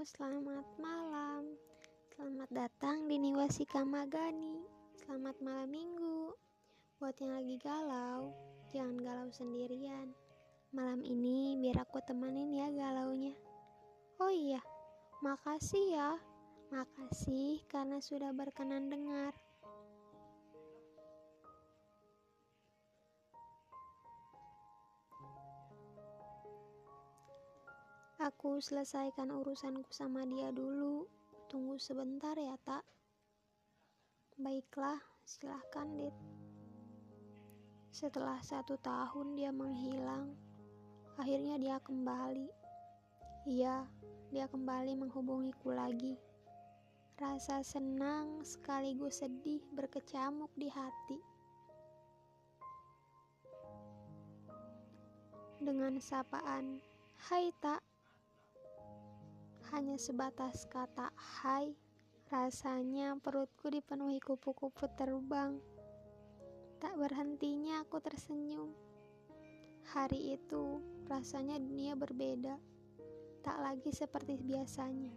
selamat 0.00 0.64
malam. 0.80 1.44
Selamat 2.16 2.48
datang 2.48 3.04
di 3.04 3.20
Niwasika 3.20 3.84
Magani. 3.84 4.64
Selamat 4.96 5.36
malam 5.44 5.68
minggu. 5.68 6.32
Buat 6.96 7.20
yang 7.20 7.36
lagi 7.36 7.60
galau, 7.60 8.32
jangan 8.72 8.96
galau 8.96 9.28
sendirian. 9.28 10.08
Malam 10.72 11.04
ini 11.04 11.60
biar 11.60 11.84
aku 11.84 12.00
temenin 12.00 12.48
ya 12.48 12.72
galaunya. 12.72 13.36
Oh 14.16 14.32
iya, 14.32 14.64
makasih 15.20 15.92
ya. 15.92 16.16
Makasih 16.72 17.60
karena 17.68 18.00
sudah 18.00 18.32
berkenan 18.32 18.88
dengar. 18.88 19.36
Aku 28.30 28.62
selesaikan 28.62 29.26
urusanku 29.42 29.90
sama 29.90 30.22
dia 30.22 30.54
dulu. 30.54 31.02
Tunggu 31.50 31.82
sebentar 31.82 32.38
ya, 32.38 32.54
tak? 32.62 32.86
Baiklah, 34.38 35.02
silahkan, 35.26 35.90
Dit. 35.98 36.14
Setelah 37.90 38.38
satu 38.38 38.78
tahun 38.78 39.34
dia 39.34 39.50
menghilang, 39.50 40.38
akhirnya 41.18 41.58
dia 41.58 41.82
kembali. 41.82 42.46
Iya, 43.50 43.82
dia 44.30 44.46
kembali 44.46 44.94
menghubungiku 44.94 45.74
lagi. 45.74 46.14
Rasa 47.18 47.66
senang 47.66 48.46
sekaligus 48.46 49.26
sedih 49.26 49.58
berkecamuk 49.74 50.54
di 50.54 50.70
hati. 50.70 51.18
Dengan 55.58 55.98
sapaan, 55.98 56.78
"Hai, 57.26 57.50
Tak." 57.58 57.89
Hanya 59.70 59.94
sebatas 60.02 60.66
kata 60.66 61.14
hai, 61.14 61.70
rasanya 62.26 63.14
perutku 63.22 63.70
dipenuhi 63.70 64.18
kupu-kupu 64.18 64.90
terbang. 64.98 65.62
Tak 66.82 66.98
berhentinya 66.98 67.86
aku 67.86 68.02
tersenyum. 68.02 68.74
Hari 69.94 70.34
itu 70.34 70.82
rasanya 71.06 71.62
dunia 71.62 71.94
berbeda, 71.94 72.58
tak 73.46 73.62
lagi 73.62 73.94
seperti 73.94 74.42
biasanya. 74.42 75.14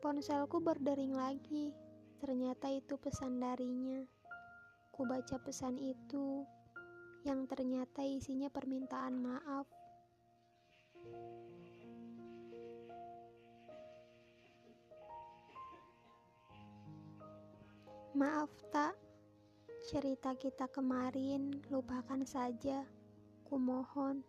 Ponselku 0.00 0.64
berdering 0.64 1.12
lagi, 1.12 1.68
ternyata 2.16 2.72
itu 2.72 2.96
pesan 2.96 3.44
darinya. 3.44 4.08
Ku 4.88 5.04
baca 5.04 5.36
pesan 5.36 5.76
itu, 5.76 6.48
yang 7.28 7.44
ternyata 7.44 8.00
isinya 8.08 8.48
permintaan 8.48 9.20
maaf. 9.20 9.68
Maaf 18.18 18.50
tak, 18.74 18.98
cerita 19.86 20.34
kita 20.34 20.66
kemarin 20.74 21.54
lupakan 21.70 22.18
saja, 22.26 22.82
kumohon. 23.46 24.26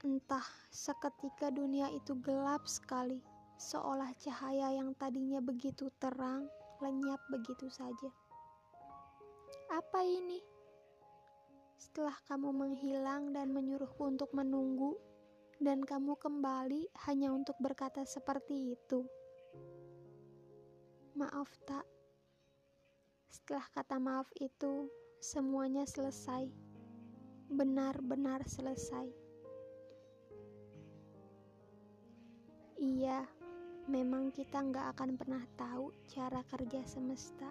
Entah 0.00 0.48
seketika 0.72 1.52
dunia 1.52 1.92
itu 1.92 2.16
gelap 2.24 2.64
sekali, 2.64 3.20
seolah 3.60 4.08
cahaya 4.16 4.72
yang 4.72 4.96
tadinya 4.96 5.44
begitu 5.44 5.92
terang 6.00 6.48
lenyap 6.80 7.20
begitu 7.28 7.68
saja. 7.68 8.08
Apa 9.68 10.00
ini? 10.08 10.40
Setelah 11.76 12.16
kamu 12.24 12.56
menghilang 12.56 13.36
dan 13.36 13.52
menyuruhku 13.52 14.16
untuk 14.16 14.32
menunggu, 14.32 14.96
dan 15.60 15.84
kamu 15.84 16.16
kembali 16.16 16.88
hanya 17.04 17.36
untuk 17.36 17.60
berkata 17.60 18.00
seperti 18.08 18.72
itu. 18.80 19.04
Maaf, 21.20 21.52
tak. 21.68 21.84
Setelah 23.32 23.64
kata 23.72 23.96
maaf 23.96 24.28
itu, 24.36 24.92
semuanya 25.16 25.88
selesai. 25.88 26.52
Benar-benar 27.48 28.44
selesai. 28.44 29.08
Iya, 32.76 33.24
memang 33.88 34.28
kita 34.36 34.60
nggak 34.60 34.92
akan 34.92 35.16
pernah 35.16 35.40
tahu 35.56 35.96
cara 36.12 36.44
kerja 36.44 36.84
semesta. 36.84 37.48